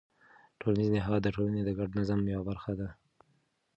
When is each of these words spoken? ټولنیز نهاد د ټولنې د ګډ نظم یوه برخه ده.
ټولنیز 0.59 0.89
نهاد 0.95 1.19
د 1.23 1.27
ټولنې 1.35 1.61
د 1.63 1.69
ګډ 1.77 1.89
نظم 1.99 2.19
یوه 2.33 2.43
برخه 2.49 2.73
ده. 2.79 2.87